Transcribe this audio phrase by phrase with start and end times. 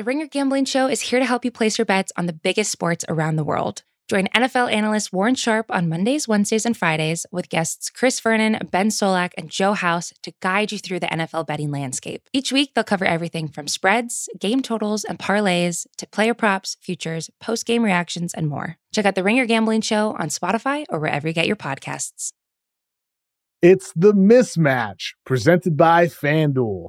[0.00, 2.72] The Ringer Gambling Show is here to help you place your bets on the biggest
[2.72, 3.82] sports around the world.
[4.08, 8.88] Join NFL analyst Warren Sharp on Mondays, Wednesdays, and Fridays with guests Chris Vernon, Ben
[8.88, 12.22] Solak, and Joe House to guide you through the NFL betting landscape.
[12.32, 17.28] Each week, they'll cover everything from spreads, game totals, and parlays to player props, futures,
[17.38, 18.78] post game reactions, and more.
[18.94, 22.32] Check out The Ringer Gambling Show on Spotify or wherever you get your podcasts.
[23.60, 26.88] It's the mismatch presented by FanDuel.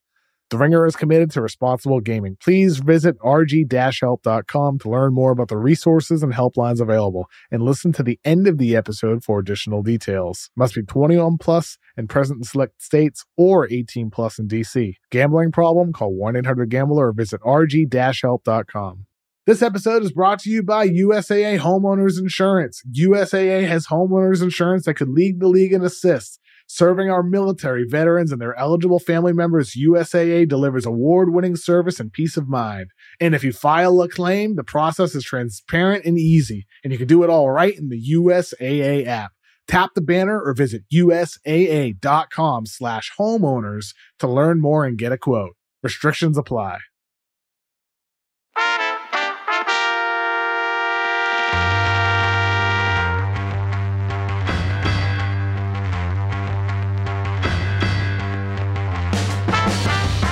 [0.51, 2.35] The Ringer is committed to responsible gaming.
[2.43, 8.03] Please visit rg-help.com to learn more about the resources and helplines available and listen to
[8.03, 10.49] the end of the episode for additional details.
[10.57, 14.95] Must be 21 plus and present in select states or 18 plus in DC.
[15.09, 15.93] Gambling problem?
[15.93, 19.05] Call 1-800-GAMBLER or visit rg-help.com.
[19.47, 22.83] This episode is brought to you by USAA Homeowners Insurance.
[22.91, 26.39] USAA has homeowners insurance that could lead the league in assists.
[26.73, 32.13] Serving our military, veterans, and their eligible family members, USAA delivers award winning service and
[32.13, 32.91] peace of mind.
[33.19, 37.09] And if you file a claim, the process is transparent and easy, and you can
[37.09, 39.33] do it all right in the USAA app.
[39.67, 45.57] Tap the banner or visit usaa.com slash homeowners to learn more and get a quote.
[45.83, 46.77] Restrictions apply.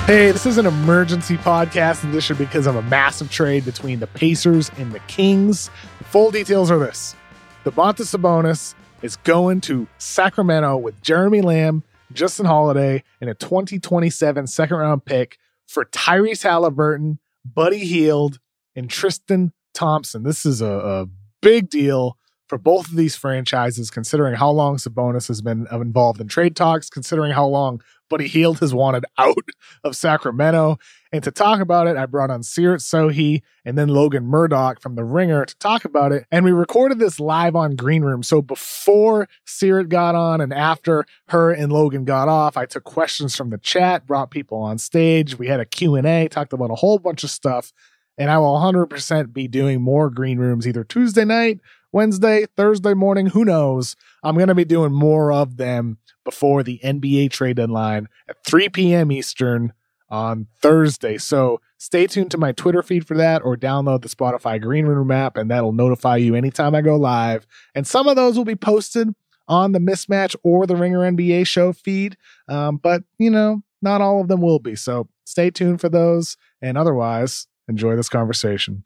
[0.10, 4.72] Hey, this is an emergency podcast edition because of a massive trade between the Pacers
[4.80, 5.70] and the Kings.
[6.00, 7.16] The full details are this
[7.64, 14.78] Domantas Sabonis is going to Sacramento with Jeremy Lamb, Justin Holiday, and a 2027 second
[14.78, 15.38] round pick
[15.68, 18.40] for Tyrese Haliburton, Buddy Hield,
[18.76, 20.24] and Tristan Thompson.
[20.24, 21.08] This is a, a
[21.44, 22.18] big deal
[22.50, 26.90] for both of these franchises, considering how long Sabonis has been involved in trade talks,
[26.90, 29.38] considering how long Buddy Hield has wanted out
[29.84, 30.80] of Sacramento.
[31.12, 34.96] And to talk about it, I brought on Seerat Sohi and then Logan Murdock from
[34.96, 36.26] The Ringer to talk about it.
[36.32, 38.24] And we recorded this live on Greenroom.
[38.24, 43.36] So before Seerat got on and after her and Logan got off, I took questions
[43.36, 45.38] from the chat, brought people on stage.
[45.38, 47.72] We had a Q&A, talked about a whole bunch of stuff.
[48.18, 51.60] And I will 100% be doing more Greenrooms either Tuesday night
[51.92, 53.96] Wednesday, Thursday morning, who knows?
[54.24, 58.70] I'm going to be doing more of them before the NBA trade deadline at 3
[58.70, 59.12] p.m.
[59.12, 59.74] Eastern
[60.10, 61.18] on Thursday.
[61.18, 65.38] So stay tuned to my Twitter feed for that or download the Spotify Greenroom app,
[65.38, 67.48] and that'll notify you anytime I go live.
[67.74, 69.10] And some of those will be posted
[69.48, 72.18] on the Mismatch or the Ringer NBA show feed.
[72.48, 74.76] Um, but, you know, not all of them will be.
[74.76, 76.38] So stay tuned for those.
[76.62, 78.84] And otherwise, enjoy this conversation.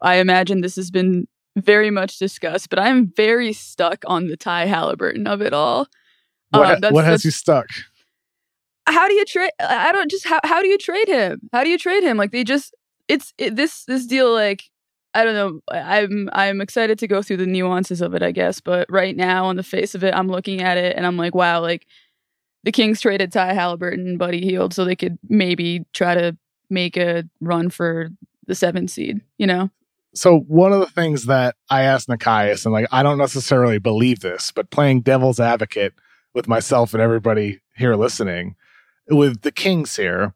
[0.00, 1.28] I imagine this has been
[1.60, 5.86] very much discussed, but I'm very stuck on the Ty Haliburton of it all.
[6.50, 7.66] What, um, that's, what has you stuck?
[8.86, 9.50] How do you trade?
[9.60, 11.50] I don't just how how do you trade him?
[11.52, 12.16] How do you trade him?
[12.16, 12.74] Like they just
[13.06, 14.70] it's it, this this deal like
[15.14, 15.60] I don't know.
[15.70, 18.60] I'm I'm excited to go through the nuances of it, I guess.
[18.60, 21.34] But right now, on the face of it, I'm looking at it and I'm like,
[21.34, 21.86] wow, like
[22.64, 26.36] the Kings traded Ty Haliburton and Buddy Hield so they could maybe try to
[26.70, 28.08] make a run for
[28.46, 29.20] the seventh seed.
[29.36, 29.70] You know?
[30.18, 34.18] So one of the things that I asked Nekias, and like I don't necessarily believe
[34.18, 35.94] this, but playing devil's advocate
[36.34, 38.56] with myself and everybody here listening,
[39.08, 40.34] with the Kings here,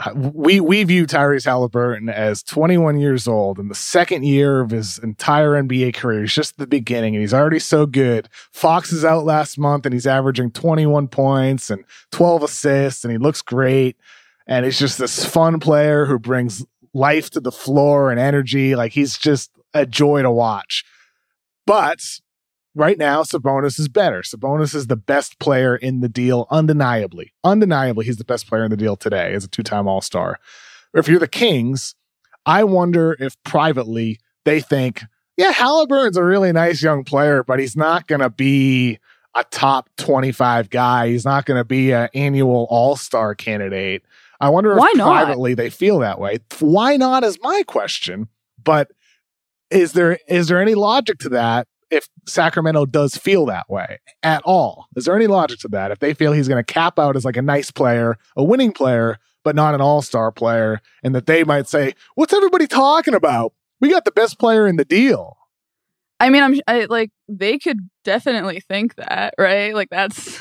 [0.00, 4.70] uh, we we view Tyrese Haliburton as 21 years old in the second year of
[4.70, 6.22] his entire NBA career.
[6.22, 8.28] He's just the beginning, and he's already so good.
[8.50, 13.18] Fox is out last month, and he's averaging 21 points and 12 assists, and he
[13.18, 13.96] looks great.
[14.48, 18.74] And he's just this fun player who brings life to the floor and energy.
[18.74, 20.84] Like he's just a joy to watch.
[21.66, 22.02] But
[22.74, 24.22] right now, Sabonis is better.
[24.22, 27.32] Sabonis is the best player in the deal, undeniably.
[27.44, 30.38] Undeniably, he's the best player in the deal today as a two time All Star.
[30.94, 31.94] If you're the Kings,
[32.44, 35.02] I wonder if privately they think,
[35.36, 38.98] yeah, Haliburton's a really nice young player, but he's not going to be
[39.34, 41.08] a top 25 guy.
[41.08, 44.02] He's not going to be an annual All Star candidate.
[44.42, 45.24] I wonder Why if not?
[45.24, 46.40] privately they feel that way.
[46.58, 48.28] Why not is my question.
[48.62, 48.90] But
[49.70, 54.42] is there is there any logic to that if Sacramento does feel that way at
[54.44, 54.86] all?
[54.96, 55.90] Is there any logic to that?
[55.90, 58.72] If they feel he's going to cap out as like a nice player, a winning
[58.72, 63.14] player, but not an all star player, and that they might say, What's everybody talking
[63.14, 63.52] about?
[63.80, 65.36] We got the best player in the deal.
[66.20, 69.74] I mean, I'm I, like, they could definitely think that, right?
[69.74, 70.40] Like, that's,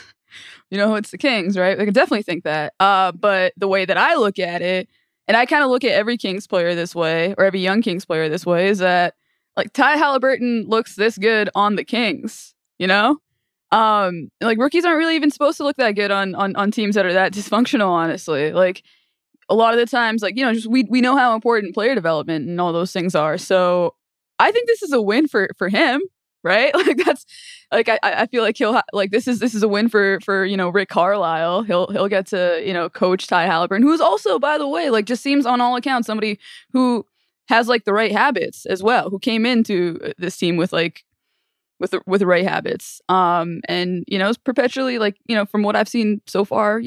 [0.72, 1.78] you know, it's the Kings, right?
[1.78, 2.74] They could definitely think that.
[2.80, 4.90] Uh, but the way that I look at it,
[5.28, 8.06] and I kind of look at every Kings player this way, or every young Kings
[8.06, 9.16] player this way, is that
[9.56, 13.18] like Ty Haliburton looks this good on the Kings, you know?
[13.72, 16.96] Um, like rookies aren't really even supposed to look that good on on on teams
[16.96, 18.52] that are that dysfunctional, honestly.
[18.52, 18.84] Like
[19.50, 21.96] a lot of the times, like, you know, just we we know how important player
[21.96, 23.38] development and all those things are.
[23.38, 23.96] So
[24.40, 26.02] I think this is a win for for him,
[26.44, 26.74] right?
[26.82, 27.26] Like that's
[27.72, 30.20] like I I feel like he'll ha- like this is this is a win for
[30.22, 31.64] for you know Rick Carlisle.
[31.64, 35.06] He'll he'll get to you know coach Ty Haliburton, who's also by the way like
[35.06, 36.40] just seems on all accounts somebody
[36.74, 37.06] who
[37.48, 39.10] has like the right habits as well.
[39.10, 41.04] Who came into uh, this team with like
[41.82, 43.02] with with right habits.
[43.10, 46.82] Um, and you know, it's perpetually like you know from what I've seen so far,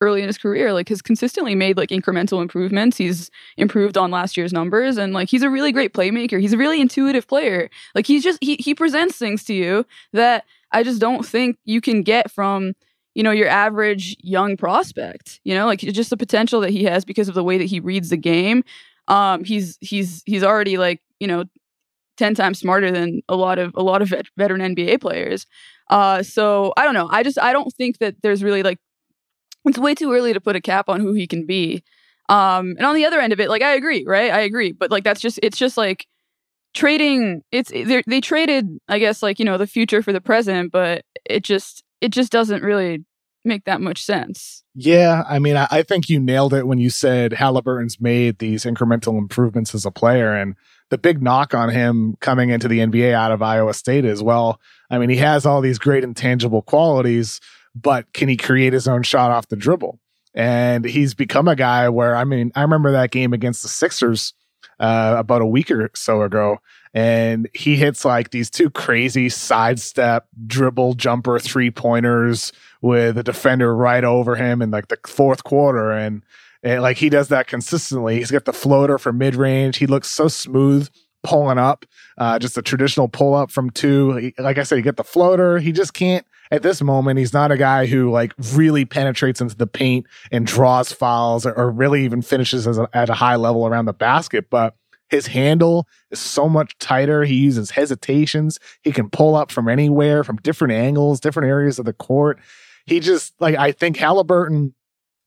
[0.00, 2.96] early in his career, like has consistently made like incremental improvements.
[2.96, 6.40] He's improved on last year's numbers, and like he's a really great playmaker.
[6.40, 7.68] He's a really intuitive player.
[7.94, 11.80] Like he's just he he presents things to you that I just don't think you
[11.80, 12.74] can get from
[13.14, 15.40] you know your average young prospect.
[15.44, 17.80] You know, like just the potential that he has because of the way that he
[17.80, 18.62] reads the game.
[19.08, 21.44] Um, he's he's he's already like you know
[22.16, 25.46] 10 times smarter than a lot of a lot of vet- veteran NBA players.
[25.90, 27.08] Uh, so I don't know.
[27.10, 28.78] I just I don't think that there's really like
[29.64, 31.82] it's way too early to put a cap on who he can be.
[32.28, 34.32] Um, and on the other end of it, like I agree, right?
[34.32, 36.06] I agree, but like that's just it's just like
[36.74, 37.42] trading.
[37.52, 37.70] It's
[38.06, 41.84] they traded, I guess, like you know the future for the present, but it just
[42.00, 43.04] it just doesn't really
[43.46, 44.62] make that much sense.
[44.74, 48.64] Yeah, I mean, I, I think you nailed it when you said Haliburton's made these
[48.64, 50.54] incremental improvements as a player, and
[50.90, 54.60] the big knock on him coming into the NBA out of Iowa State as well.
[54.90, 57.40] I mean, he has all these great intangible qualities,
[57.74, 59.98] but can he create his own shot off the dribble?
[60.34, 64.34] And he's become a guy where, I mean, I remember that game against the Sixers
[64.78, 66.58] uh, about a week or so ago,
[66.94, 73.74] and he hits like these two crazy sidestep dribble jumper three pointers with a defender
[73.74, 75.92] right over him in like the fourth quarter.
[75.92, 76.22] And
[76.62, 78.16] and like he does that consistently.
[78.16, 79.76] He's got the floater for mid range.
[79.78, 80.88] He looks so smooth
[81.22, 81.84] pulling up,
[82.18, 84.14] uh, just a traditional pull up from two.
[84.16, 85.58] He, like I said, you get the floater.
[85.58, 87.18] He just can't at this moment.
[87.18, 91.52] He's not a guy who like really penetrates into the paint and draws fouls or,
[91.52, 94.48] or really even finishes a, at a high level around the basket.
[94.50, 94.74] But
[95.08, 97.24] his handle is so much tighter.
[97.24, 98.58] He uses hesitations.
[98.82, 102.38] He can pull up from anywhere, from different angles, different areas of the court.
[102.86, 104.72] He just like I think Haliburton,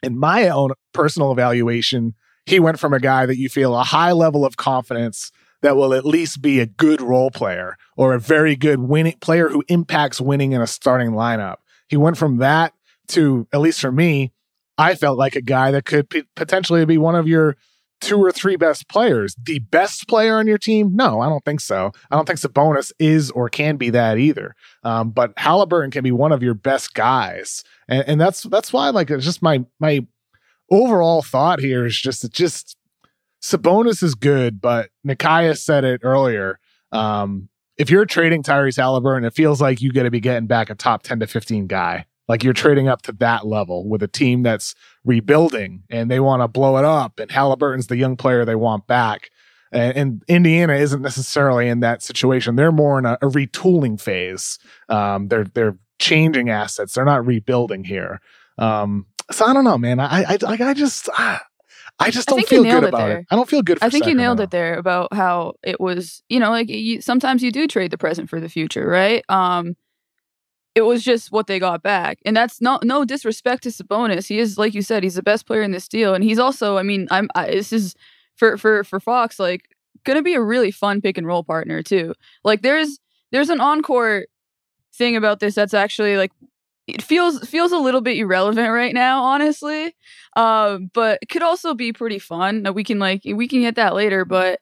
[0.03, 2.13] in my own personal evaluation,
[2.45, 5.31] he went from a guy that you feel a high level of confidence
[5.61, 9.49] that will at least be a good role player or a very good winning player
[9.49, 11.57] who impacts winning in a starting lineup.
[11.87, 12.73] He went from that
[13.09, 14.31] to, at least for me,
[14.77, 17.57] I felt like a guy that could p- potentially be one of your
[18.01, 19.35] two or three best players.
[19.41, 20.95] The best player on your team?
[20.95, 21.91] No, I don't think so.
[22.09, 24.55] I don't think Sabonis is or can be that either.
[24.83, 28.89] Um, but Haliburton can be one of your best guys, and, and that's that's why
[28.89, 30.05] like it's just my my
[30.71, 32.75] overall thought here is just it just
[33.41, 36.59] Sabonis is good, but Nekias said it earlier.
[36.91, 40.69] Um, if you're trading Tyrese Haliburton, it feels like you got to be getting back
[40.69, 42.05] a top 10 to 15 guy.
[42.29, 46.43] Like you're trading up to that level with a team that's rebuilding and they want
[46.43, 47.19] to blow it up.
[47.19, 49.31] And Haliburton's the young player they want back.
[49.71, 52.55] And, and Indiana isn't necessarily in that situation.
[52.55, 54.59] They're more in a, a retooling phase.
[54.89, 56.93] Um, they're they're changing assets.
[56.93, 58.21] They're not rebuilding here.
[58.59, 59.99] Um, so I don't know, man.
[59.99, 61.09] I I I, I just.
[61.13, 61.39] I,
[62.01, 63.77] I just don't I feel good about it, it, I don't feel good.
[63.77, 64.21] For the I think Sacramento.
[64.21, 66.23] you nailed it there about how it was.
[66.29, 69.21] You know, like you, sometimes you do trade the present for the future, right?
[69.27, 69.75] Um,
[70.75, 72.19] it was just what they got back.
[72.25, 74.27] And that's not no disrespect to Sabonis.
[74.27, 76.13] He is, like you said, he's the best player in this deal.
[76.13, 77.95] And he's also, I mean, I'm I, this is
[78.35, 79.63] for for for Fox, like
[80.05, 82.13] gonna be a really fun pick and roll partner too.
[82.43, 82.99] Like there's
[83.31, 84.25] there's an encore
[84.93, 86.31] thing about this that's actually like
[86.87, 89.95] it feels feels a little bit irrelevant right now, honestly.
[90.35, 92.65] Um, but it could also be pretty fun.
[92.73, 94.59] We can like we can get that later, but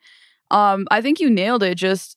[0.51, 1.75] um, I think you nailed it.
[1.75, 2.16] Just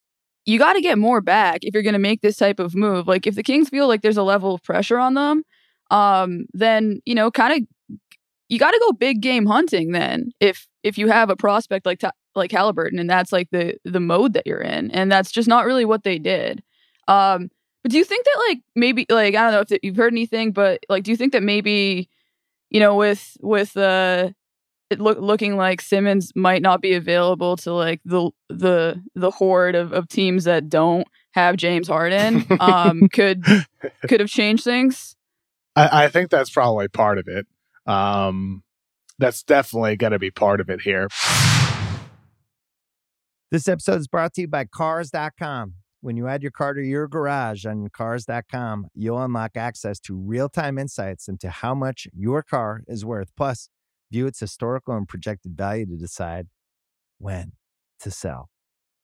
[0.51, 3.07] you got to get more back if you're going to make this type of move.
[3.07, 5.45] Like if the Kings feel like there's a level of pressure on them,
[5.91, 7.99] um, then you know, kind of,
[8.49, 9.93] you got to go big game hunting.
[9.93, 12.03] Then if if you have a prospect like
[12.35, 15.67] like Haliburton, and that's like the the mode that you're in, and that's just not
[15.67, 16.63] really what they did.
[17.07, 17.51] Um,
[17.83, 20.51] but do you think that like maybe like I don't know if you've heard anything,
[20.53, 22.09] but like do you think that maybe
[22.71, 24.31] you know with with uh
[24.99, 29.93] look, looking like Simmons might not be available to like the the the horde of,
[29.93, 33.45] of teams that don't have James Harden um, could
[34.09, 35.17] could have changed things.
[35.77, 37.47] I, I, think that's probably part of it.
[37.87, 38.65] Um,
[39.19, 41.07] that's definitely going to be part of it here.
[43.53, 45.75] This episode is brought to you by Cars.com.
[46.01, 50.49] When you add your car to your garage on Cars.com, you'll unlock access to real
[50.49, 53.31] time insights into how much your car is worth.
[53.37, 53.69] Plus,
[54.11, 56.49] view its historical and projected value to decide
[57.19, 57.53] when
[58.01, 58.49] to sell.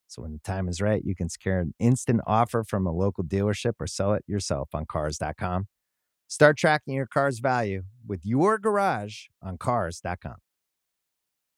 [0.07, 3.23] So, when the time is right, you can secure an instant offer from a local
[3.23, 5.67] dealership or sell it yourself on Cars.com.
[6.27, 10.35] Start tracking your car's value with your garage on Cars.com.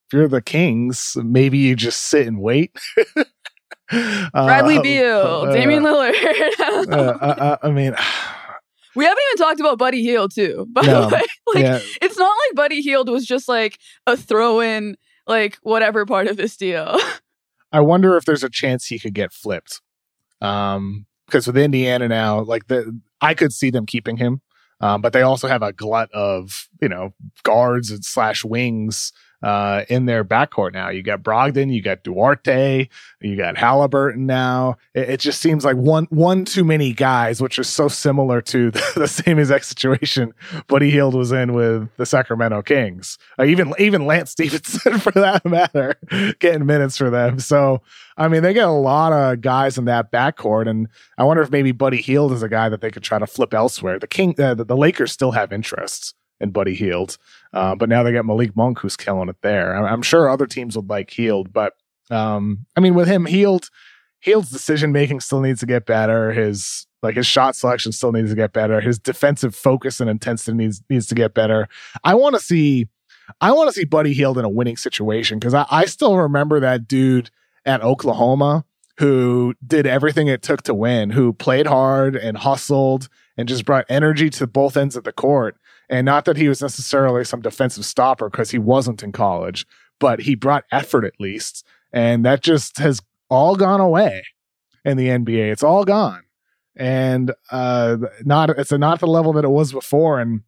[0.07, 2.71] If you're the Kings, maybe you just sit and wait.
[3.89, 6.13] Bradley uh, Beal, uh, Damian Lillard.
[6.91, 7.95] uh, I mean,
[8.95, 10.67] we haven't even talked about Buddy Hield too.
[10.73, 11.21] By no, the way,
[11.55, 11.79] like yeah.
[12.01, 16.57] it's not like Buddy Hield was just like a throw-in, like whatever part of this
[16.57, 16.97] deal.
[17.71, 19.81] I wonder if there's a chance he could get flipped.
[20.41, 24.41] Um, because with Indiana now, like the I could see them keeping him.
[24.81, 29.85] Um, but they also have a glut of, you know, guards and slash wings uh,
[29.89, 30.89] in their backcourt now.
[30.89, 32.89] You got Brogdon, you got Duarte,
[33.21, 34.77] you got Haliburton now.
[34.93, 38.71] It, it, just seems like one one too many guys, which is so similar to
[38.71, 40.33] the, the same exact situation
[40.67, 43.17] Buddy Hield was in with the Sacramento Kings.
[43.37, 45.95] Uh, even even Lance Stephenson, for that matter,
[46.39, 47.39] getting minutes for them.
[47.39, 47.81] So
[48.17, 51.51] I mean, they get a lot of guys in that backcourt, and I wonder if
[51.51, 53.99] maybe Buddy Hield is a guy that they could try to flip elsewhere.
[53.99, 57.17] The King, uh, the, the Lakers still have interests and Buddy Hield.
[57.53, 59.75] Uh, but now they got Malik Monk who's killing it there.
[59.75, 61.73] I'm, sure other teams would like Hield, but
[62.09, 63.69] um, I mean, with him, Hield,
[64.19, 66.31] Hield's decision making still needs to get better.
[66.31, 68.81] His like his shot selection still needs to get better.
[68.81, 71.67] His defensive focus and intensity needs needs to get better.
[72.03, 72.87] I want to see,
[73.39, 76.59] I want to see Buddy Hield in a winning situation because I, I still remember
[76.59, 77.29] that dude
[77.65, 78.65] at Oklahoma
[78.97, 83.85] who did everything it took to win, who played hard and hustled and just brought
[83.87, 85.55] energy to both ends of the court.
[85.89, 89.65] And not that he was necessarily some defensive stopper because he wasn't in college,
[89.99, 91.65] but he brought effort at least.
[91.91, 94.23] And that just has all gone away
[94.85, 95.51] in the NBA.
[95.51, 96.23] It's all gone.
[96.75, 100.19] And uh not it's not the level that it was before.
[100.19, 100.41] And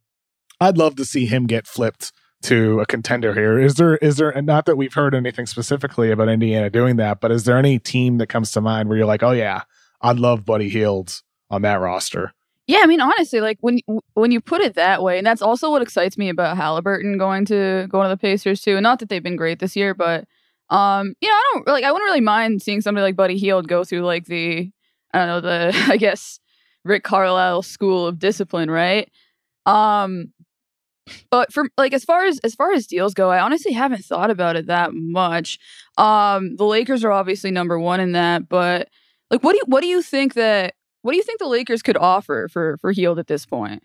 [0.60, 2.12] I'd love to see him get flipped
[2.44, 3.60] to a contender here.
[3.60, 7.20] Is there is there and not that we've heard anything specifically about Indiana doing that,
[7.20, 9.64] but is there any team that comes to mind where you're like, oh yeah,
[10.02, 12.34] I'd love Buddy Hield on that roster?
[12.72, 13.80] Yeah, I mean, honestly, like when
[14.14, 17.44] when you put it that way, and that's also what excites me about Haliburton going
[17.48, 18.80] to going to the Pacers too.
[18.80, 20.24] Not that they've been great this year, but
[20.70, 23.68] um, you know, I don't like I wouldn't really mind seeing somebody like Buddy Hield
[23.68, 24.72] go through like the
[25.14, 26.40] I don't know the I guess
[26.86, 29.12] Rick Carlisle school of discipline, right?
[29.66, 30.32] Um,
[31.30, 34.32] but for like as far as as far as deals go, I honestly haven't thought
[34.32, 35.60] about it that much.
[35.98, 38.88] Um, the Lakers are obviously number one in that, but
[39.30, 41.82] like, what do you what do you think that what do you think the Lakers
[41.82, 43.84] could offer for for Hield at this point?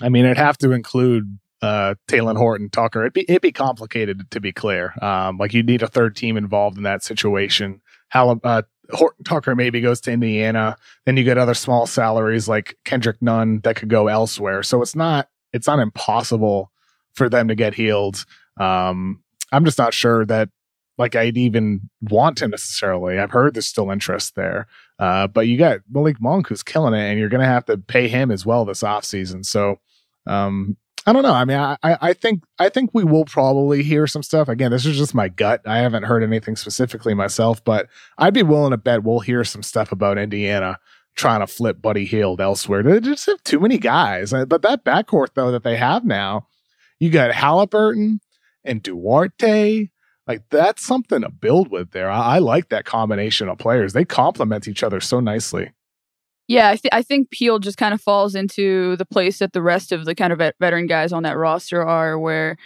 [0.00, 3.02] I mean, it'd have to include uh Talen Horton Tucker.
[3.02, 4.94] It'd be it'd be complicated to be clear.
[5.02, 7.80] Um, like you need a third team involved in that situation.
[8.08, 10.76] How uh, Horton Tucker maybe goes to Indiana.
[11.06, 14.62] Then you get other small salaries like Kendrick Nunn that could go elsewhere.
[14.62, 16.70] So it's not it's not impossible
[17.14, 18.24] for them to get Hield.
[18.58, 20.48] Um, I'm just not sure that
[20.98, 23.18] like I'd even want him necessarily.
[23.18, 24.66] I've heard there's still interest there.
[25.02, 27.76] Uh, but you got Malik Monk who's killing it, and you're going to have to
[27.76, 29.44] pay him as well this offseason.
[29.44, 29.80] So
[30.28, 30.76] um,
[31.08, 31.32] I don't know.
[31.32, 34.46] I mean, I, I think I think we will probably hear some stuff.
[34.46, 35.60] Again, this is just my gut.
[35.66, 39.64] I haven't heard anything specifically myself, but I'd be willing to bet we'll hear some
[39.64, 40.78] stuff about Indiana
[41.16, 42.84] trying to flip Buddy Hield elsewhere.
[42.84, 44.32] They just have too many guys.
[44.32, 46.46] Uh, but that backcourt though that they have now,
[47.00, 48.20] you got Haliburton
[48.64, 49.88] and Duarte
[50.26, 52.10] like that's something to build with there.
[52.10, 53.92] I, I like that combination of players.
[53.92, 55.72] They complement each other so nicely.
[56.48, 59.62] Yeah, I, th- I think Hield just kind of falls into the place that the
[59.62, 62.56] rest of the kind of vet- veteran guys on that roster are, where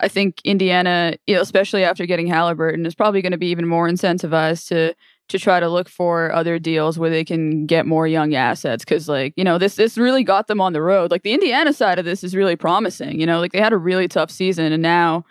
[0.00, 3.66] I think Indiana, you know, especially after getting Haliburton, is probably going to be even
[3.66, 4.94] more incentivized to
[5.30, 8.84] to try to look for other deals where they can get more young assets.
[8.84, 11.10] Because like you know, this this really got them on the road.
[11.10, 13.20] Like the Indiana side of this is really promising.
[13.20, 15.24] You know, like they had a really tough season, and now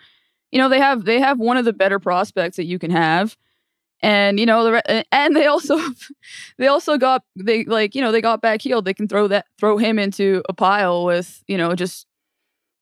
[0.54, 3.36] you know they have they have one of the better prospects that you can have.
[4.02, 5.78] And you know the and they also
[6.58, 8.84] they also got they like you know they got back Hield.
[8.84, 12.06] They can throw that throw him into a pile with you know just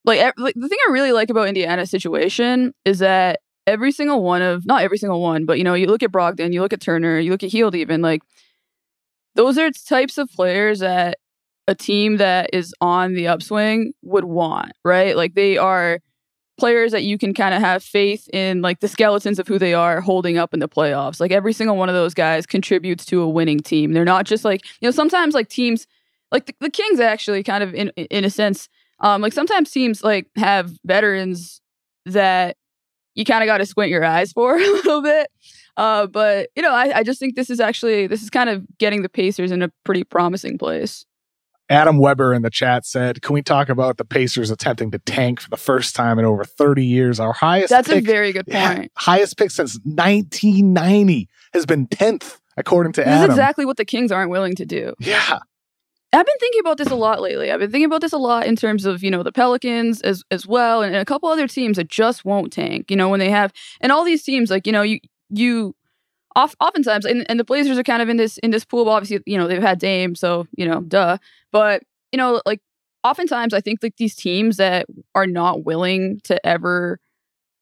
[0.05, 3.38] like, like the thing i really like about indiana's situation is that
[3.69, 6.52] every single one of not every single one but you know you look at brogdon
[6.52, 8.21] you look at turner you look at Hield even like
[9.37, 11.19] those are types of players that
[11.69, 15.17] a team that is on the upswing would want right?
[15.17, 16.00] Like they are
[16.59, 19.75] players that you can kind of have faith in like the skeletons of who they
[19.75, 21.21] are holding up in the playoffs.
[21.21, 23.92] Like every single one of those guys contributes to a winning team.
[23.92, 25.87] They're not just like, you know, sometimes like teams
[26.30, 28.68] like the, the Kings actually kind of in in a sense
[29.00, 31.61] um like sometimes teams like have veterans
[32.06, 32.56] that
[33.14, 35.28] you kind of got to squint your eyes for a little bit.
[35.76, 38.66] Uh, but you know, I, I just think this is actually this is kind of
[38.78, 41.04] getting the Pacers in a pretty promising place.
[41.73, 45.41] Adam Weber in the chat said, "Can we talk about the Pacers attempting to tank
[45.41, 47.19] for the first time in over 30 years?
[47.19, 48.55] Our highest That's pick, a very good point.
[48.83, 53.31] yeah, highest pick since 1990 has been 10th, according to this Adam.
[53.31, 54.95] is exactly what the Kings aren't willing to do.
[55.00, 55.38] yeah,
[56.14, 57.50] I've been thinking about this a lot lately.
[57.50, 60.23] I've been thinking about this a lot in terms of, you know, the Pelicans as
[60.31, 63.19] as well and, and a couple other teams that just won't tank, you know, when
[63.21, 65.00] they have and all these teams like, you know, you
[65.31, 65.75] you
[66.36, 69.20] off, oftentimes and, and the Blazers are kind of in this in this pool, obviously,
[69.26, 71.18] you know, they've had Dame, so, you know, duh.
[71.50, 72.60] But, you know, like
[73.04, 76.98] oftentimes I think like these teams that are not willing to ever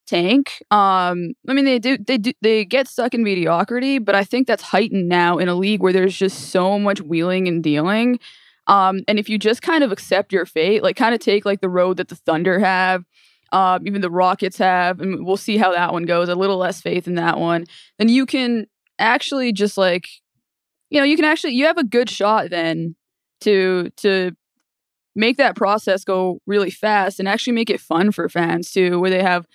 [0.06, 4.24] tank um i mean they do they do they get stuck in mediocrity but i
[4.24, 8.18] think that's heightened now in a league where there's just so much wheeling and dealing
[8.66, 11.60] um and if you just kind of accept your fate like kind of take like
[11.60, 13.04] the road that the thunder have
[13.52, 16.28] um even the rockets have and we'll see how that one goes.
[16.28, 17.64] A little less faith in that one.
[17.98, 18.66] Then you can
[18.98, 20.08] actually just like
[20.90, 22.94] you know you can actually you have a good shot then
[23.40, 24.32] to to
[25.16, 29.10] make that process go really fast and actually make it fun for fans too where
[29.10, 29.46] they have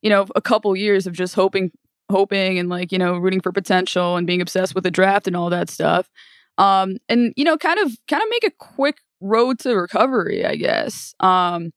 [0.00, 1.70] you know a couple years of just hoping
[2.10, 5.36] hoping and like you know rooting for potential and being obsessed with the draft and
[5.36, 6.10] all that stuff.
[6.58, 10.56] Um and you know kind of kind of make a quick road to recovery i
[10.56, 11.14] guess.
[11.20, 11.72] Um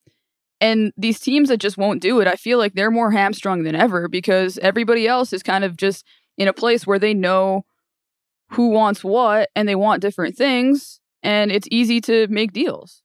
[0.61, 3.75] and these teams that just won't do it i feel like they're more hamstrung than
[3.75, 6.05] ever because everybody else is kind of just
[6.37, 7.65] in a place where they know
[8.51, 13.03] who wants what and they want different things and it's easy to make deals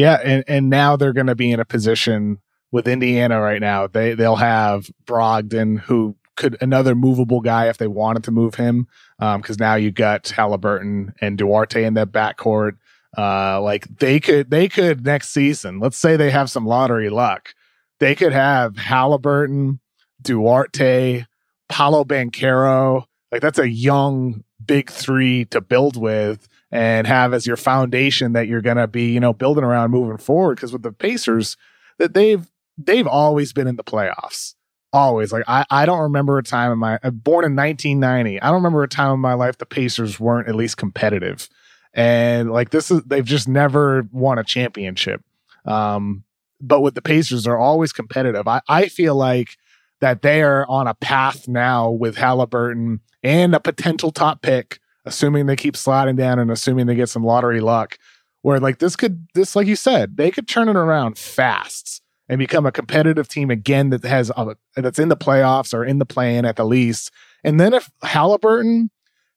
[0.00, 2.38] yeah, and and now they're going to be in a position
[2.72, 3.86] with Indiana right now.
[3.86, 8.86] They they'll have Brogdon, who could another movable guy if they wanted to move him,
[9.18, 12.78] um, because now you've got Haliburton and Duarte in that backcourt.
[13.16, 15.80] Uh, like they could they could next season.
[15.80, 17.54] Let's say they have some lottery luck.
[17.98, 19.80] They could have Haliburton,
[20.22, 21.26] Duarte,
[21.68, 23.04] Paolo Banchero.
[23.32, 28.46] Like that's a young big three to build with and have as your foundation that
[28.46, 30.56] you're going to be, you know, building around moving forward.
[30.56, 31.56] Because with the Pacers,
[31.98, 34.54] that they've they've always been in the playoffs,
[34.92, 35.32] always.
[35.32, 38.40] Like I I don't remember a time in my I'm born in 1990.
[38.40, 41.48] I don't remember a time in my life the Pacers weren't at least competitive,
[41.94, 45.22] and like this is they've just never won a championship.
[45.64, 46.24] Um,
[46.60, 48.46] but with the Pacers, they're always competitive.
[48.46, 49.56] I I feel like
[50.00, 55.46] that they are on a path now with Haliburton and a potential top pick assuming
[55.46, 57.98] they keep sliding down and assuming they get some lottery luck,
[58.42, 62.38] where like this could this like you said they could turn it around fast and
[62.38, 66.06] become a competitive team again that has a, that's in the playoffs or in the
[66.06, 67.10] play-in at the least.
[67.42, 68.90] And then if Haliburton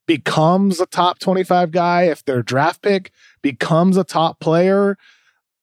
[0.08, 3.12] becomes a top 25 guy, if their draft pick
[3.42, 4.98] becomes a top player,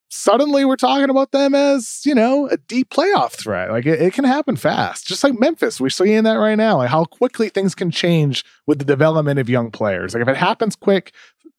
[0.09, 3.71] suddenly we're talking about them as, you know, a deep playoff threat.
[3.71, 5.81] Like it, it, can happen fast, just like Memphis.
[5.81, 9.49] We're seeing that right now, like how quickly things can change with the development of
[9.49, 10.15] young players.
[10.15, 11.13] Like if it happens quick,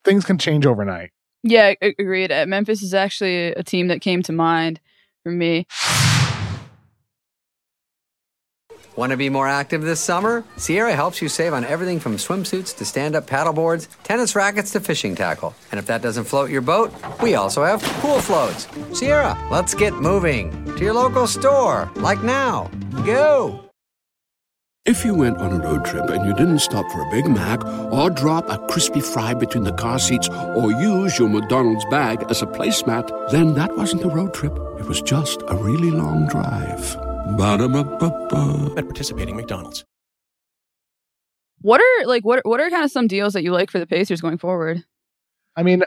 [0.04, 1.12] things can change overnight.
[1.44, 2.32] Yeah, agreed.
[2.32, 4.80] Uh, Memphis is actually a team that came to mind
[5.24, 5.66] for me.
[9.02, 10.44] Want to be more active this summer?
[10.58, 14.80] Sierra helps you save on everything from swimsuits to stand up paddleboards, tennis rackets to
[14.80, 15.56] fishing tackle.
[15.72, 18.68] And if that doesn't float your boat, we also have pool floats.
[18.94, 22.70] Sierra, let's get moving to your local store, like now.
[23.04, 23.68] Go!
[24.86, 27.66] If you went on a road trip and you didn't stop for a Big Mac
[27.92, 32.44] or drop a crispy fry between the car seats or use your McDonald's bag as
[32.44, 34.56] a placemat, then that wasn't a road trip.
[34.80, 36.96] It was just a really long drive.
[37.38, 38.74] Ba-da-ba-ba-ba.
[38.78, 39.86] At participating McDonald's.
[41.62, 43.86] What are like what what are kind of some deals that you like for the
[43.86, 44.84] Pacers going forward?
[45.56, 45.84] I mean,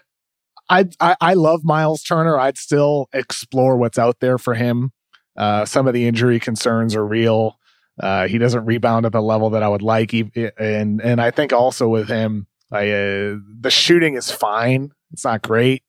[0.68, 2.38] I I, I love Miles Turner.
[2.38, 4.92] I'd still explore what's out there for him.
[5.37, 7.59] Uh, some of the injury concerns are real.
[8.01, 11.53] Uh, he doesn't rebound at the level that I would like, and and I think
[11.53, 14.90] also with him, I, uh, the shooting is fine.
[15.12, 15.83] It's not great.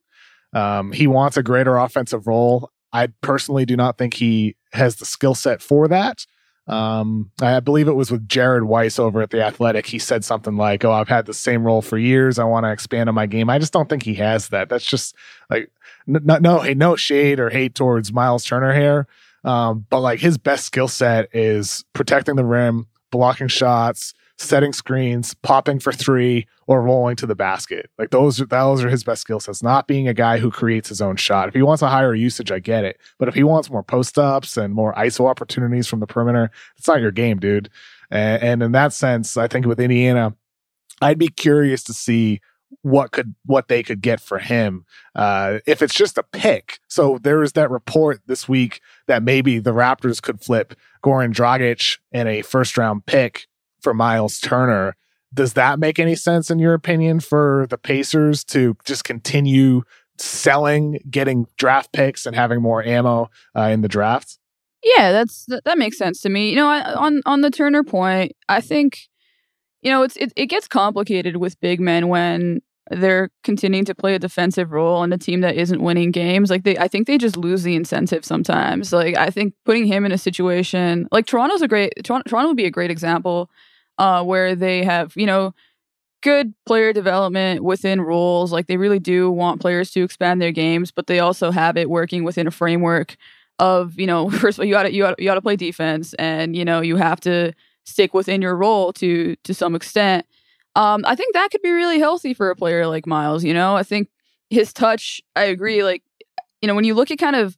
[0.54, 2.70] Um, he wants a greater offensive role.
[2.96, 6.26] I personally do not think he has the skill set for that.
[6.66, 9.86] Um, I believe it was with Jared Weiss over at the Athletic.
[9.86, 12.40] He said something like, "Oh, I've had the same role for years.
[12.40, 14.70] I want to expand on my game." I just don't think he has that.
[14.70, 15.14] That's just
[15.50, 15.70] like
[16.08, 19.08] no, no, hey, no shade or hate towards Miles Turner here,
[19.44, 25.34] um, but like his best skill set is protecting the rim, blocking shots, setting screens,
[25.34, 27.90] popping for three, or rolling to the basket.
[27.98, 29.64] Like those, those are his best skill sets.
[29.64, 31.48] Not being a guy who creates his own shot.
[31.48, 33.00] If he wants a higher usage, I get it.
[33.18, 36.88] But if he wants more post ups and more ISO opportunities from the perimeter, it's
[36.88, 37.70] not your game, dude.
[38.12, 40.36] And, and in that sense, I think with Indiana,
[41.02, 42.42] I'd be curious to see
[42.82, 46.80] what could what they could get for him uh, if it's just a pick.
[46.88, 52.00] So there was that report this week that maybe the Raptors could flip Goran Dragic
[52.12, 53.48] and a first round pick
[53.86, 54.96] for Miles Turner.
[55.32, 59.84] Does that make any sense in your opinion for the Pacers to just continue
[60.18, 64.40] selling, getting draft picks, and having more ammo uh, in the draft?
[64.84, 66.50] Yeah, that's that, makes sense to me.
[66.50, 69.02] You know, on on the Turner point, I think
[69.84, 74.16] you know it's it, it gets complicated with big men when they're continuing to play
[74.16, 76.50] a defensive role on a team that isn't winning games.
[76.50, 78.92] Like they, I think they just lose the incentive sometimes.
[78.92, 82.66] Like I think putting him in a situation like Toronto's a great Toronto would be
[82.66, 83.50] a great example
[83.98, 85.54] uh, where they have you know
[86.22, 88.52] good player development within rules.
[88.52, 91.90] Like they really do want players to expand their games, but they also have it
[91.90, 93.16] working within a framework
[93.60, 95.56] of you know first of all you got to you got you got to play
[95.56, 97.54] defense and you know you have to
[97.86, 100.26] stick within your role to to some extent
[100.76, 103.76] um i think that could be really healthy for a player like miles you know
[103.76, 104.10] i think
[104.50, 106.04] his touch i agree like
[106.62, 107.58] you know when you look at kind of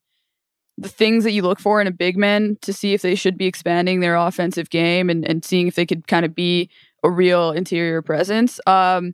[0.78, 3.38] the things that you look for in a big man to see if they should
[3.38, 6.70] be expanding their offensive game and, and seeing if they could kind of be
[7.04, 9.14] a real interior presence um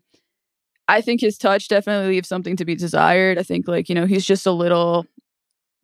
[0.87, 3.37] I think his touch definitely leaves something to be desired.
[3.37, 5.05] I think like, you know, he's just a little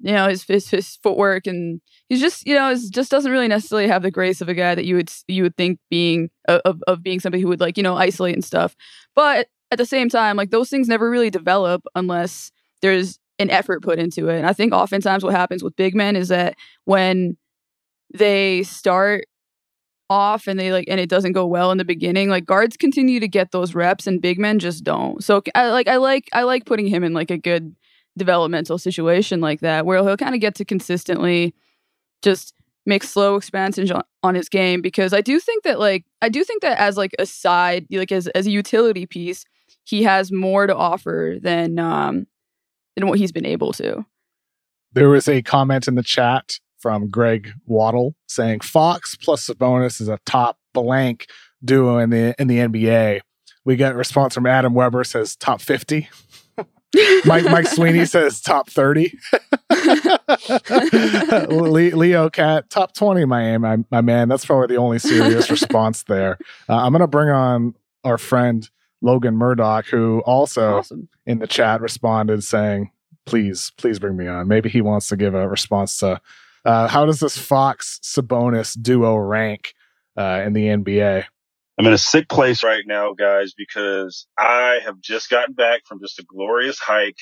[0.02, 3.88] you know his, his his footwork and he's just you know just doesn't really necessarily
[3.88, 7.04] have the grace of a guy that you would you would think being of of
[7.04, 8.76] being somebody who would like you know isolate and stuff
[9.16, 13.82] but at the same time like those things never really develop unless there's an effort
[13.82, 14.38] put into it.
[14.38, 17.38] And i think oftentimes what happens with big men is that when
[18.14, 19.26] they start
[20.10, 23.20] off and they like and it doesn't go well in the beginning like guards continue
[23.20, 25.24] to get those reps and big men just don't.
[25.24, 27.76] So i like i like i like putting him in like a good
[28.18, 31.54] developmental situation like that where he'll kind of get to consistently
[32.22, 32.54] just
[32.86, 33.92] make slow expansions
[34.24, 37.16] on his game because I do think that like I do think that as like
[37.20, 39.46] a side like as as a utility piece
[39.86, 42.28] he has more to offer than um
[43.00, 44.06] than what he's been able to.
[44.94, 50.08] There was a comment in the chat from Greg Waddle saying Fox plus Sabonis is
[50.08, 51.28] a top blank
[51.64, 53.22] duo in the in the NBA.
[53.66, 56.10] We got a response from Adam Weber says top 50.
[57.26, 59.14] Mike Mike Sweeney says top 30.
[61.50, 64.28] Leo Cat, top 20, my, my, my man.
[64.28, 66.40] That's probably the only serious response there.
[66.68, 68.68] Uh, I'm going to bring on our friend
[69.02, 71.10] Logan Murdock, who also awesome.
[71.26, 72.92] in the chat responded saying,
[73.26, 74.48] please, please bring me on.
[74.48, 76.20] Maybe he wants to give a response to
[76.66, 79.74] uh, how does this Fox Sabonis duo rank
[80.18, 81.26] uh, in the NBA?
[81.78, 86.02] I'm in a sick place right now, guys, because I have just gotten back from
[86.02, 87.20] just a glorious hike.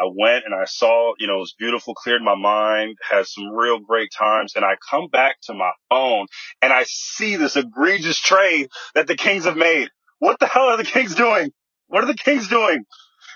[0.00, 3.50] I went and I saw, you know, it was beautiful, cleared my mind, had some
[3.50, 4.54] real great times.
[4.54, 6.26] And I come back to my phone
[6.62, 9.90] and I see this egregious trade that the Kings have made.
[10.18, 11.50] What the hell are the Kings doing?
[11.86, 12.84] What are the Kings doing?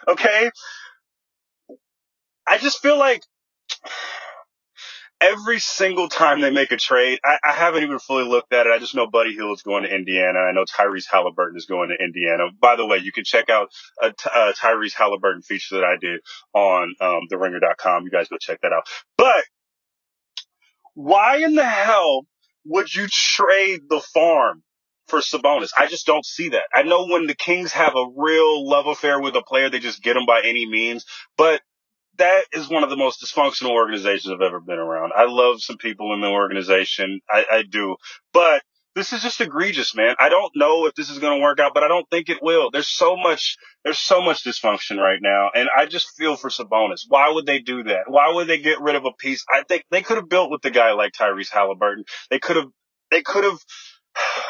[0.09, 0.51] Okay.
[2.47, 3.23] I just feel like
[5.21, 8.73] every single time they make a trade, I, I, haven't even fully looked at it.
[8.73, 10.41] I just know Buddy Hield is going to Indiana.
[10.41, 12.45] I know Tyrese Haliburton is going to Indiana.
[12.61, 13.69] By the way, you can check out
[14.03, 16.21] a, a Tyrese Haliburton feature that I did
[16.53, 18.05] on um, TheRinger.com.
[18.05, 18.89] You guys go check that out.
[19.17, 19.45] But
[20.95, 22.27] why in the hell
[22.65, 24.63] would you trade the farm
[25.13, 25.69] for Sabonis?
[25.77, 26.65] I just don't see that.
[26.75, 30.03] I know when the Kings have a real love affair with a player, they just
[30.03, 31.05] get him by any means.
[31.37, 31.61] But
[32.17, 35.13] that is one of the most dysfunctional organizations I've ever been around.
[35.15, 37.21] I love some people in the organization.
[37.31, 37.97] I, I do.
[38.33, 38.63] But
[38.95, 40.15] this is just egregious, man.
[40.19, 42.43] I don't know if this is going to work out, but I don't think it
[42.43, 42.71] will.
[42.71, 45.51] There's so much, there's so much dysfunction right now.
[45.55, 47.03] And I just feel for Sabonis.
[47.09, 48.05] Why would they do that?
[48.07, 49.45] Why would they get rid of a piece?
[49.51, 52.05] I think they could have built with the guy like Tyrese Haliburton.
[52.31, 52.69] They could have,
[53.11, 53.59] they could have,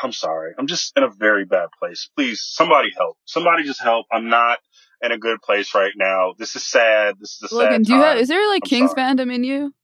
[0.03, 0.53] I'm sorry.
[0.59, 2.09] I'm just in a very bad place.
[2.17, 3.17] Please, somebody help.
[3.25, 4.07] Somebody just help.
[4.11, 4.59] I'm not,
[5.03, 6.35] in a good place right now.
[6.39, 7.17] This is sad.
[7.19, 8.19] This is a Logan, sad do you have?
[8.19, 9.03] Is there like I'm Kings sorry.
[9.03, 9.75] fandom in you?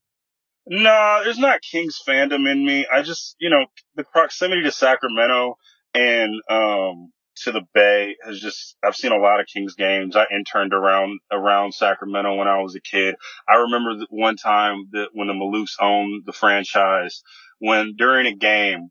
[0.67, 2.87] No, there's not Kings fandom in me.
[2.93, 5.57] I just, you know, the proximity to Sacramento
[5.95, 8.77] and um to the Bay has just.
[8.85, 10.17] I've seen a lot of Kings games.
[10.17, 13.15] I interned around around Sacramento when I was a kid.
[13.49, 17.23] I remember one time that when the Maloofs owned the franchise,
[17.61, 18.91] when during a game,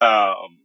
[0.00, 0.58] um,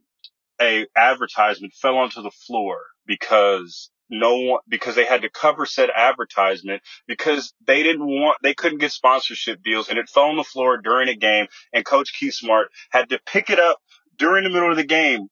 [0.60, 5.90] a advertisement fell onto the floor because no one because they had to cover said
[5.94, 10.44] advertisement because they didn't want they couldn't get sponsorship deals and it fell on the
[10.44, 13.78] floor during a game and coach Keith Smart had to pick it up
[14.18, 15.26] during the middle of the game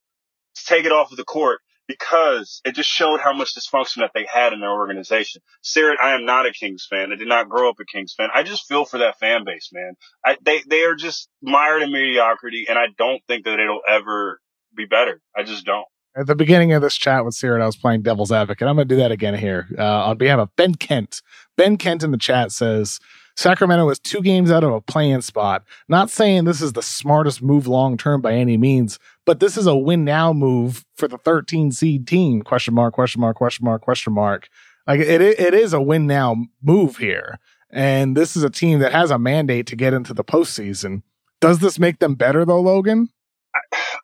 [0.57, 1.61] to take it off of the court
[1.99, 5.43] because it just showed how much dysfunction that they had in their organization.
[5.63, 7.13] Sarah, I am not a Kings fan.
[7.13, 8.29] I did not grow up a Kings fan.
[8.35, 9.95] I just feel for that fan base, man.
[10.25, 14.41] I, they, they are just mired in mediocrity and I don't think that it'll ever
[14.75, 15.21] be better.
[15.37, 15.87] I just don't.
[16.15, 18.69] At the beginning of this chat with Seerat, I was playing devil's advocate.
[18.69, 21.23] I'm going to do that again here uh, on behalf of Ben Kent.
[21.57, 23.01] Ben Kent in the chat says
[23.37, 25.65] Sacramento is two games out of a playing spot.
[25.89, 29.67] Not saying this is the smartest move long term by any means, but this is
[29.67, 32.43] a win now move for the 13 seed team.
[32.43, 34.49] Question mark, question mark, question mark, question mark.
[34.87, 37.39] Like it, it is a win now move here.
[37.71, 41.03] And this is a team that has a mandate to get into the postseason.
[41.41, 43.09] Does this make them better though, Logan?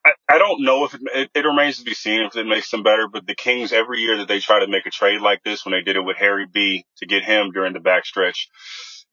[0.05, 2.71] I, I don't know if it, it, it, remains to be seen if it makes
[2.71, 5.43] them better, but the Kings every year that they try to make a trade like
[5.43, 8.47] this, when they did it with Harry B to get him during the backstretch,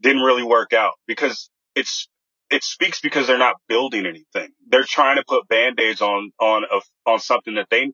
[0.01, 2.07] didn't really work out because it's
[2.49, 4.49] it speaks because they're not building anything.
[4.67, 7.91] They're trying to put band-aids on on a, on something that they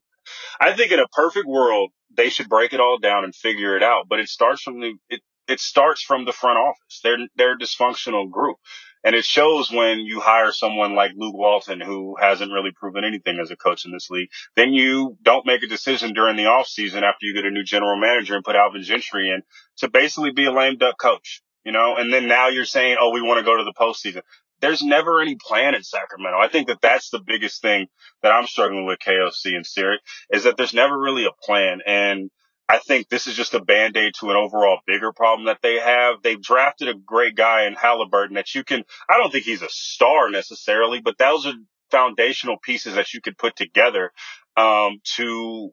[0.60, 3.84] I think in a perfect world they should break it all down and figure it
[3.84, 7.00] out, but it starts from the it it starts from the front office.
[7.04, 8.58] They're they're a dysfunctional group.
[9.04, 13.40] And it shows when you hire someone like Luke Walton, who hasn't really proven anything
[13.42, 14.30] as a coach in this league.
[14.56, 18.00] Then you don't make a decision during the offseason after you get a new general
[18.00, 19.42] manager and put Alvin Gentry in
[19.78, 21.96] to basically be a lame duck coach, you know?
[21.98, 24.22] And then now you're saying, oh, we want to go to the postseason.
[24.62, 26.38] There's never any plan in Sacramento.
[26.38, 27.88] I think that that's the biggest thing
[28.22, 29.98] that I'm struggling with KOC and Seerat
[30.32, 31.80] is that there's never really a plan.
[31.86, 32.30] And
[32.70, 35.80] I think this is just a band aid to an overall bigger problem that they
[35.80, 36.22] have.
[36.22, 39.70] They've drafted a great guy in Haliburton that you can, I don't think he's a
[39.70, 41.54] star necessarily, but those are
[41.90, 44.12] foundational pieces that you could put together,
[44.56, 45.72] um, to,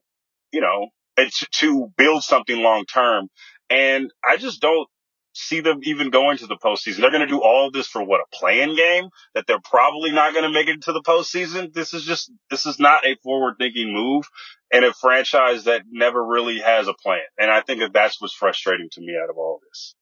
[0.50, 0.88] you know,
[1.52, 3.28] to build something long term.
[3.70, 4.88] And I just don't
[5.38, 6.98] see them even going to the postseason.
[6.98, 10.10] They're going to do all of this for what a playing game that they're probably
[10.10, 11.72] not going to make it to the postseason.
[11.72, 14.24] This is just this is not a forward thinking move
[14.72, 17.20] and a franchise that never really has a plan.
[17.38, 19.94] And I think that that's what's frustrating to me out of all this.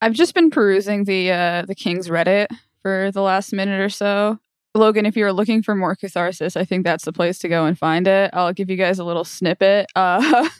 [0.00, 2.48] I've just been perusing the uh, the Kings Reddit
[2.82, 4.38] for the last minute or so.
[4.74, 7.76] Logan, if you're looking for more catharsis, I think that's the place to go and
[7.76, 8.30] find it.
[8.34, 9.86] I'll give you guys a little snippet.
[9.96, 10.48] Uh,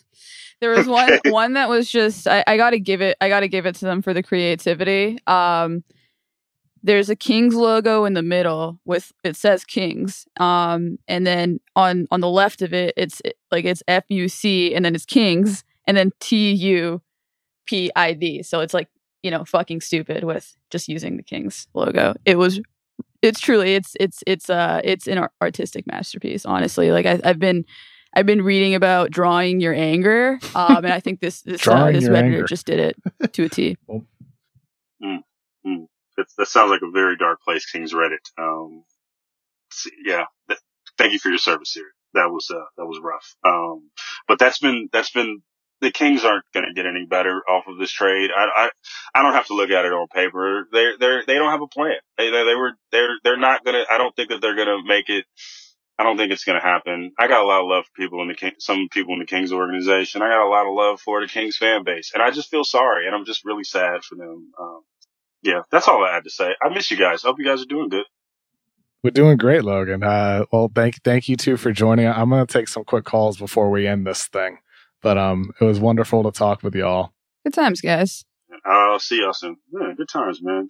[0.61, 3.67] there was one one that was just I, I gotta give it I gotta give
[3.67, 5.19] it to them for the creativity.
[5.27, 5.85] Um
[6.83, 10.27] there's a Kings logo in the middle with it says Kings.
[10.39, 14.75] Um and then on on the left of it it's like it's F U C
[14.75, 17.03] and then it's Kings and then T U
[17.67, 18.43] P I D.
[18.43, 18.89] So it's like,
[19.23, 22.15] you know, fucking stupid with just using the Kings logo.
[22.25, 22.61] It was
[23.23, 27.65] it's truly it's it's it's uh it's an artistic masterpiece honestly like I, i've been
[28.15, 32.05] I've been reading about drawing your anger, um, and I think this this uh, this
[32.05, 32.45] redditor anger.
[32.45, 33.77] just did it to a T.
[33.91, 34.05] mm,
[35.67, 35.87] mm.
[36.17, 38.19] that sounds like a very dark place, King's Reddit.
[38.39, 38.85] Um,
[40.05, 40.61] yeah, th-
[40.97, 41.93] thank you for your service here.
[42.15, 43.37] That was uh, that was rough.
[43.45, 43.91] Um,
[44.27, 45.43] but that's been that's been
[45.81, 48.31] the Kings aren't going to get any better off of this trade.
[48.37, 48.71] I, I,
[49.15, 50.67] I don't have to look at it on paper.
[50.73, 51.99] They're, they're, they don't have a plan.
[52.17, 54.69] They, they, they were, they're, they're not going to, I don't think that they're going
[54.69, 55.25] to make it
[55.99, 57.13] I don't think it's going to happen.
[57.19, 59.27] I got a lot of love for people in the King, some people in the
[59.27, 60.23] Kings organization.
[60.23, 62.63] I got a lot of love for the Kings fan base, and I just feel
[62.63, 64.53] sorry, and I'm just really sad for them.
[64.61, 64.83] Um,
[65.43, 66.55] yeah, that's all I had to say.
[66.63, 67.23] I miss you guys.
[67.23, 68.05] Hope you guys are doing good.
[69.03, 70.03] We're doing great, Logan.
[70.03, 72.07] Uh, well, thank thank you too for joining.
[72.07, 74.59] I'm going to take some quick calls before we end this thing,
[75.03, 77.13] but um, it was wonderful to talk with y'all.
[77.45, 78.25] Good times, guys.
[78.65, 79.57] I'll see y'all soon.
[79.73, 80.69] Yeah, good times, man.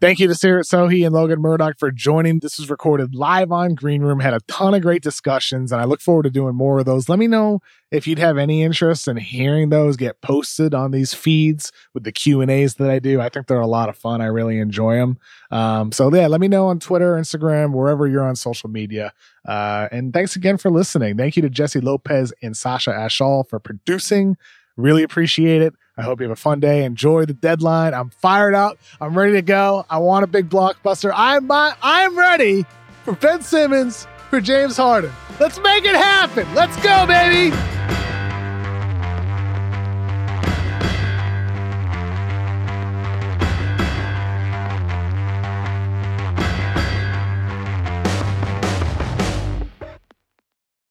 [0.00, 2.38] Thank you to Seerat Sohi and Logan Murdock for joining.
[2.38, 4.20] This was recorded live on Greenroom.
[4.20, 7.10] Had a ton of great discussions, and I look forward to doing more of those.
[7.10, 7.60] Let me know
[7.90, 12.12] if you'd have any interest in hearing those get posted on these feeds with the
[12.12, 13.20] Q and A's that I do.
[13.20, 14.22] I think they're a lot of fun.
[14.22, 15.18] I really enjoy them.
[15.50, 19.12] Um, so yeah, let me know on Twitter, Instagram, wherever you're on social media.
[19.44, 21.18] Uh, and thanks again for listening.
[21.18, 24.38] Thank you to Jessie Lopez and Sasha Ashall for producing.
[24.78, 25.74] Really appreciate it.
[25.96, 26.84] I hope you have a fun day.
[26.84, 27.94] Enjoy the deadline.
[27.94, 28.78] I'm fired up.
[29.00, 29.84] I'm ready to go.
[29.90, 31.12] I want a big blockbuster.
[31.14, 32.64] I'm I'm ready
[33.04, 35.12] for Ben Simmons for James Harden.
[35.38, 36.52] Let's make it happen.
[36.54, 37.54] Let's go, baby.